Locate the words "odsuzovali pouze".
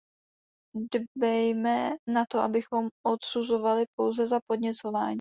3.07-4.27